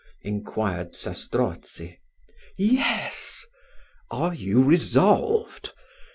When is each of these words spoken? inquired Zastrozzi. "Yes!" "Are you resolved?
inquired 0.23 0.95
Zastrozzi. 0.95 1.99
"Yes!" 2.57 3.45
"Are 4.09 4.33
you 4.33 4.63
resolved? 4.63 5.73